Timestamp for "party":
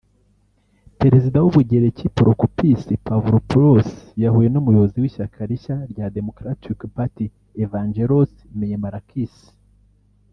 6.95-7.25